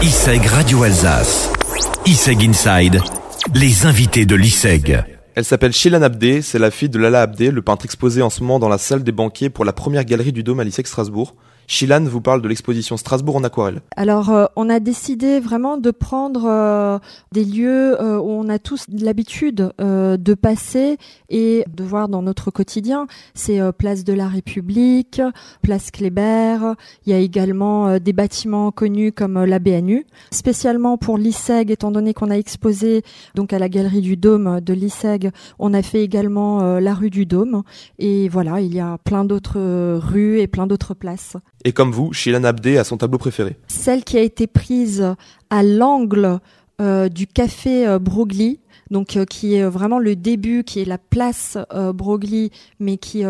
ISEG 0.00 0.46
Radio 0.46 0.84
Alsace. 0.84 1.50
ISEG 2.06 2.44
Inside. 2.44 3.00
Les 3.52 3.84
invités 3.84 4.26
de 4.26 4.36
l'ISEG. 4.36 5.02
Elle 5.34 5.44
s'appelle 5.44 5.72
Shilan 5.72 6.02
Abdé, 6.02 6.40
c'est 6.40 6.60
la 6.60 6.70
fille 6.70 6.88
de 6.88 7.00
Lala 7.00 7.22
Abdé, 7.22 7.50
le 7.50 7.62
peintre 7.62 7.84
exposé 7.84 8.22
en 8.22 8.30
ce 8.30 8.42
moment 8.42 8.60
dans 8.60 8.68
la 8.68 8.78
salle 8.78 9.02
des 9.02 9.10
banquiers 9.10 9.50
pour 9.50 9.64
la 9.64 9.72
première 9.72 10.04
galerie 10.04 10.30
du 10.30 10.44
Dôme 10.44 10.60
à 10.60 10.64
l'ISEG 10.64 10.86
Strasbourg. 10.86 11.34
Shilan 11.70 12.04
vous 12.04 12.22
parle 12.22 12.40
de 12.40 12.48
l'exposition 12.48 12.96
Strasbourg 12.96 13.36
en 13.36 13.44
aquarelle. 13.44 13.82
Alors, 13.94 14.30
euh, 14.30 14.46
on 14.56 14.70
a 14.70 14.80
décidé 14.80 15.38
vraiment 15.38 15.76
de 15.76 15.90
prendre 15.90 16.46
euh, 16.46 16.98
des 17.32 17.44
lieux 17.44 18.00
euh, 18.00 18.16
où 18.18 18.30
on 18.30 18.48
a 18.48 18.58
tous 18.58 18.86
l'habitude 18.90 19.72
de 19.78 20.34
passer 20.34 20.96
et 21.28 21.64
de 21.68 21.84
voir 21.84 22.08
dans 22.08 22.22
notre 22.22 22.50
quotidien. 22.50 23.06
C'est 23.34 23.60
Place 23.72 24.02
de 24.02 24.14
la 24.14 24.28
République, 24.28 25.20
Place 25.60 25.90
Kléber. 25.90 26.56
Il 27.04 27.12
y 27.12 27.14
a 27.14 27.18
également 27.18 27.98
des 27.98 28.14
bâtiments 28.14 28.70
connus 28.70 29.12
comme 29.12 29.44
la 29.44 29.58
BNU. 29.58 30.06
Spécialement 30.30 30.96
pour 30.96 31.18
l'ISEG, 31.18 31.70
étant 31.70 31.90
donné 31.90 32.14
qu'on 32.14 32.30
a 32.30 32.36
exposé 32.36 33.02
donc 33.34 33.52
à 33.52 33.58
la 33.58 33.68
galerie 33.68 34.00
du 34.00 34.16
Dôme 34.16 34.60
de 34.60 34.72
l'ISEG, 34.72 35.30
on 35.58 35.74
a 35.74 35.82
fait 35.82 36.02
également 36.02 36.78
la 36.78 36.94
rue 36.94 37.10
du 37.10 37.26
Dôme. 37.26 37.62
Et 37.98 38.28
voilà, 38.28 38.60
il 38.60 38.74
y 38.74 38.80
a 38.80 38.96
plein 39.04 39.24
d'autres 39.24 39.98
rues 39.98 40.40
et 40.40 40.46
plein 40.46 40.66
d'autres 40.66 40.94
places. 40.94 41.36
Et 41.64 41.72
comme 41.72 41.90
vous, 41.90 42.12
Shilan 42.12 42.44
Abdé 42.44 42.78
a 42.78 42.84
son 42.84 42.96
tableau 42.96 43.18
préféré. 43.18 43.56
Celle 43.66 44.04
qui 44.04 44.16
a 44.16 44.22
été 44.22 44.46
prise 44.46 45.14
à 45.50 45.62
l'angle 45.62 46.38
du 46.80 47.26
café 47.26 47.86
euh, 47.86 47.98
Broglie, 47.98 48.60
donc 48.90 49.16
euh, 49.16 49.24
qui 49.24 49.54
est 49.54 49.64
vraiment 49.64 49.98
le 49.98 50.14
début, 50.14 50.62
qui 50.62 50.80
est 50.80 50.84
la 50.84 50.98
place 50.98 51.58
Broglie, 51.94 52.50
mais 52.78 52.96
qui 52.96 53.24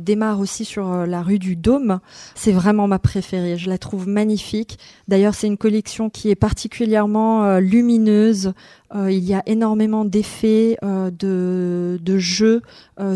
démarre 0.00 0.40
aussi 0.40 0.64
sur 0.64 1.06
la 1.06 1.22
rue 1.22 1.38
du 1.38 1.56
Dôme. 1.56 2.00
C'est 2.34 2.52
vraiment 2.52 2.86
ma 2.86 2.98
préférée. 2.98 3.56
Je 3.56 3.68
la 3.68 3.78
trouve 3.78 4.06
magnifique. 4.06 4.78
D'ailleurs, 5.08 5.34
c'est 5.34 5.46
une 5.46 5.56
collection 5.56 6.10
qui 6.10 6.30
est 6.30 6.34
particulièrement 6.34 7.58
lumineuse. 7.58 8.52
il 8.94 9.24
y 9.24 9.34
a 9.34 9.42
énormément 9.46 10.04
d'effets 10.04 10.76
de, 10.82 11.98
de 12.00 12.18
jeu 12.18 12.62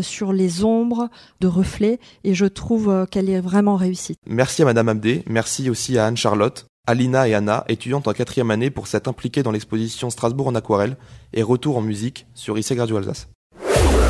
sur 0.01 0.33
les 0.33 0.63
ombres, 0.63 1.09
de 1.39 1.47
reflets, 1.47 1.99
et 2.23 2.33
je 2.33 2.45
trouve 2.45 3.05
qu'elle 3.11 3.29
est 3.29 3.41
vraiment 3.41 3.75
réussie. 3.75 4.15
Merci 4.25 4.61
à 4.63 4.65
Madame 4.65 4.89
Abdé. 4.89 5.23
Merci 5.27 5.69
aussi 5.69 5.97
à 5.97 6.05
Anne 6.05 6.17
Charlotte. 6.17 6.67
Alina 6.87 7.27
et 7.27 7.33
Anna, 7.33 7.65
étudiantes 7.67 8.07
en 8.07 8.13
quatrième 8.13 8.49
année 8.49 8.69
pour 8.69 8.87
s'être 8.87 9.09
impliquées 9.09 9.43
dans 9.43 9.51
l'exposition 9.51 10.09
Strasbourg 10.09 10.47
en 10.47 10.55
aquarelle 10.55 10.95
et 11.33 11.43
retour 11.43 11.75
en 11.75 11.81
musique 11.81 12.27
sur 12.33 12.57
ISEG 12.57 12.79
Radio 12.79 12.95
Alsace. 12.95 13.27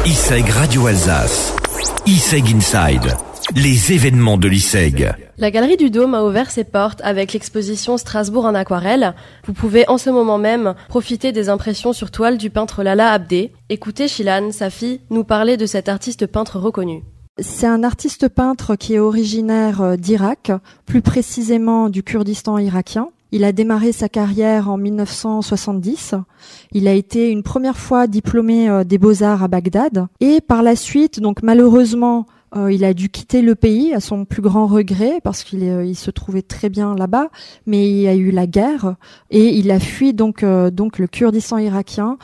ISEG 0.05 0.47
Radio 0.47 0.85
Alsace. 0.85 1.55
ISEG 2.05 2.55
Inside. 2.55 3.17
Les 3.55 3.93
événements 3.93 4.37
de 4.37 4.47
l'ISEG. 4.47 5.11
La 5.39 5.49
Galerie 5.49 5.77
du 5.77 5.89
Dôme 5.89 6.13
a 6.13 6.23
ouvert 6.23 6.51
ses 6.51 6.65
portes 6.65 7.01
avec 7.03 7.33
l'exposition 7.33 7.97
Strasbourg 7.97 8.45
en 8.45 8.53
aquarelle. 8.53 9.15
Vous 9.45 9.53
pouvez 9.53 9.89
en 9.89 9.97
ce 9.97 10.11
moment 10.11 10.37
même 10.37 10.75
profiter 10.87 11.31
des 11.31 11.49
impressions 11.49 11.93
sur 11.93 12.11
toile 12.11 12.37
du 12.37 12.51
peintre 12.51 12.83
Lala 12.83 13.11
Abdé. 13.11 13.53
Écoutez 13.69 14.07
Shilan, 14.07 14.51
sa 14.51 14.69
fille, 14.69 15.01
nous 15.09 15.23
parler 15.23 15.57
de 15.57 15.65
cet 15.65 15.89
artiste 15.89 16.27
peintre 16.27 16.59
reconnu. 16.59 17.01
C'est 17.39 17.67
un 17.67 17.83
artiste 17.83 18.29
peintre 18.29 18.75
qui 18.75 18.95
est 18.95 18.99
originaire 18.99 19.81
euh, 19.81 19.95
d'Irak, 19.95 20.51
plus 20.87 21.03
précisément 21.03 21.89
du 21.89 22.01
Kurdistan 22.01 22.57
irakien. 22.57 23.09
Il 23.31 23.43
a 23.43 23.51
démarré 23.51 23.91
sa 23.91 24.09
carrière 24.09 24.71
en 24.71 24.77
1970. 24.77 26.15
Il 26.71 26.87
a 26.87 26.93
été 26.93 27.29
une 27.29 27.43
première 27.43 27.77
fois 27.77 28.07
diplômé 28.07 28.69
euh, 28.69 28.83
des 28.83 28.97
beaux-arts 28.97 29.43
à 29.43 29.47
Bagdad. 29.47 30.07
Et 30.19 30.41
par 30.41 30.63
la 30.63 30.75
suite, 30.75 31.19
donc 31.19 31.43
malheureusement, 31.43 32.25
euh, 32.55 32.71
il 32.71 32.85
a 32.85 32.93
dû 32.93 33.09
quitter 33.09 33.41
le 33.41 33.55
pays 33.55 33.93
à 33.93 33.99
son 33.99 34.23
plus 34.23 34.41
grand 34.41 34.67
regret 34.67 35.19
parce 35.21 35.43
qu'il 35.43 35.63
euh, 35.63 35.83
il 35.83 35.95
se 35.95 36.11
trouvait 36.11 36.41
très 36.41 36.69
bien 36.69 36.95
là-bas, 36.95 37.27
mais 37.65 37.89
il 37.89 37.97
y 37.97 38.07
a 38.07 38.15
eu 38.15 38.31
la 38.31 38.47
guerre 38.47 38.95
et 39.31 39.49
il 39.57 39.69
a 39.69 39.79
fui 39.81 40.13
donc 40.13 40.43
euh, 40.43 40.71
donc 40.71 40.97
le 40.97 41.07
Kurdistan 41.07 41.57
irakien 41.57 42.17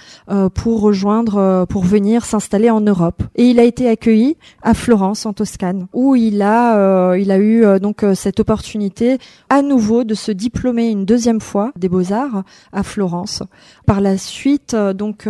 pour 0.54 0.82
rejoindre 0.82 1.66
pour 1.66 1.84
venir 1.84 2.26
s'installer 2.26 2.70
en 2.70 2.82
Europe. 2.82 3.24
Et 3.36 3.46
il 3.46 3.60
a 3.60 3.64
été 3.64 3.90
accueilli 3.90 4.38
à 4.62 4.74
Florence 4.74 5.26
en 5.26 5.34
Toscane 5.34 5.88
où 5.94 6.16
il 6.16 6.42
a 6.42 7.16
il 7.16 7.32
a 7.32 7.40
eu 7.40 7.80
donc 7.80 8.06
cette 8.16 8.40
opportunité 8.40 9.18
à 9.50 9.62
nouveau 9.62 10.04
de 10.04 10.14
se 10.14 10.32
diplômer 10.32 10.90
une 10.90 11.06
deuxième 11.06 11.42
fois 11.42 11.72
des 11.76 11.90
beaux-arts 11.90 12.44
à 12.72 12.84
Florence. 12.84 13.44
Par 13.86 14.02
la 14.02 14.18
suite 14.18 14.76
donc 14.76 15.28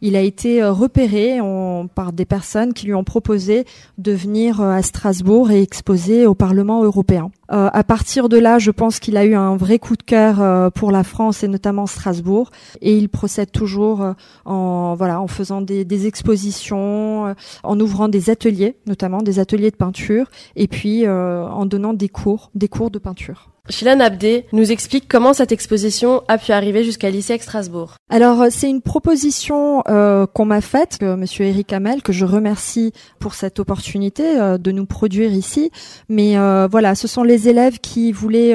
il 0.00 0.16
a 0.16 0.20
été 0.20 0.64
repéré 0.64 1.38
par 1.94 2.12
des 2.12 2.24
personnes 2.24 2.72
qui 2.72 2.86
lui 2.86 2.94
ont 2.94 3.04
proposé 3.04 3.64
de 3.98 4.12
venir 4.24 4.60
euh, 4.60 4.70
à 4.70 4.82
Strasbourg 4.82 5.50
et 5.50 5.62
exposer 5.62 6.26
au 6.26 6.34
Parlement 6.34 6.82
européen. 6.82 7.30
Euh, 7.52 7.68
à 7.72 7.84
partir 7.84 8.28
de 8.28 8.38
là, 8.38 8.58
je 8.58 8.70
pense 8.70 8.98
qu'il 8.98 9.16
a 9.16 9.24
eu 9.24 9.34
un 9.34 9.56
vrai 9.56 9.78
coup 9.78 9.96
de 9.96 10.02
cœur 10.02 10.40
euh, 10.40 10.70
pour 10.70 10.90
la 10.90 11.04
France 11.04 11.44
et 11.44 11.48
notamment 11.48 11.86
Strasbourg. 11.86 12.50
Et 12.80 12.96
il 12.96 13.08
procède 13.08 13.52
toujours 13.52 14.14
en 14.44 14.94
voilà 14.94 15.20
en 15.20 15.28
faisant 15.28 15.60
des, 15.60 15.84
des 15.84 16.06
expositions, 16.06 17.34
en 17.62 17.80
ouvrant 17.80 18.08
des 18.08 18.30
ateliers, 18.30 18.76
notamment 18.86 19.22
des 19.22 19.38
ateliers 19.38 19.70
de 19.70 19.76
peinture, 19.76 20.26
et 20.56 20.68
puis 20.68 21.06
en 21.08 21.66
donnant 21.66 21.92
des 21.92 22.08
cours, 22.08 22.50
des 22.54 22.68
cours 22.68 22.90
de 22.90 22.98
peinture. 22.98 23.53
Shilan 23.70 24.00
Abdé 24.00 24.44
nous 24.52 24.72
explique 24.72 25.08
comment 25.08 25.32
cette 25.32 25.50
exposition 25.50 26.22
a 26.28 26.36
pu 26.36 26.52
arriver 26.52 26.84
jusqu'à 26.84 27.08
l'ICEC 27.08 27.42
Strasbourg. 27.42 27.94
Alors 28.10 28.42
euh, 28.42 28.48
c'est 28.50 28.68
une 28.68 28.82
proposition 28.82 29.82
euh, 29.88 30.26
qu'on 30.26 30.44
m'a 30.44 30.60
faite, 30.60 30.98
que 31.00 31.14
Monsieur 31.14 31.46
Eric 31.46 31.72
Hamel, 31.72 32.02
que 32.02 32.12
je 32.12 32.26
remercie 32.26 32.92
pour 33.18 33.32
cette 33.32 33.58
opportunité 33.60 34.38
euh, 34.38 34.58
de 34.58 34.70
nous 34.70 34.84
produire 34.84 35.32
ici. 35.32 35.70
Mais 36.10 36.36
voilà, 36.70 36.94
ce 36.94 37.08
sont 37.08 37.22
les 37.22 37.48
élèves 37.48 37.78
qui 37.78 38.12
voulaient 38.12 38.54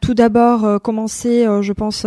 tout 0.00 0.14
d'abord 0.14 0.80
commencer, 0.82 1.46
je 1.60 1.72
pense, 1.72 2.06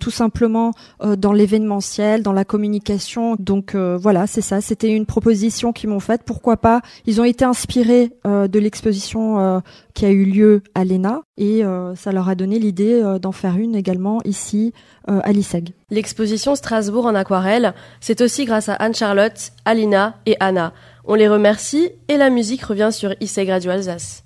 tout 0.00 0.10
simplement 0.10 0.72
dans 1.16 1.32
l'événementiel, 1.32 2.22
dans 2.22 2.32
la 2.32 2.44
communication. 2.44 3.36
Donc 3.38 3.74
voilà, 3.74 4.26
c'est 4.26 4.40
ça. 4.40 4.60
C'était 4.60 4.90
une 4.90 5.06
proposition 5.06 5.72
qu'ils 5.72 5.90
m'ont 5.90 6.00
faite. 6.00 6.22
Pourquoi 6.24 6.56
pas? 6.56 6.80
Ils 7.06 7.20
ont 7.20 7.24
été 7.24 7.44
inspirés 7.44 8.10
de 8.24 8.58
l'exposition 8.58 9.62
qui 9.94 10.06
a 10.06 10.10
eu 10.10 10.24
lieu 10.24 10.62
à 10.74 10.84
l'ENA 10.84 11.22
et 11.36 11.64
euh, 11.64 11.94
ça 11.96 12.12
leur 12.12 12.28
a 12.28 12.34
donné 12.34 12.58
l'idée 12.58 13.00
euh, 13.02 13.18
d'en 13.18 13.32
faire 13.32 13.56
une 13.56 13.74
également 13.74 14.20
ici 14.24 14.72
euh, 15.08 15.20
à 15.24 15.32
l'ISEG. 15.32 15.72
L'exposition 15.90 16.54
Strasbourg 16.54 17.06
en 17.06 17.14
aquarelle, 17.14 17.74
c'est 18.00 18.20
aussi 18.20 18.44
grâce 18.44 18.68
à 18.68 18.74
Anne-Charlotte, 18.74 19.50
Alina 19.64 20.16
et 20.26 20.36
Anna. 20.40 20.72
On 21.04 21.14
les 21.14 21.28
remercie 21.28 21.90
et 22.08 22.16
la 22.16 22.30
musique 22.30 22.62
revient 22.64 22.90
sur 22.92 23.14
ISEG 23.20 23.50
Radio 23.50 23.72
Alsace. 23.72 24.23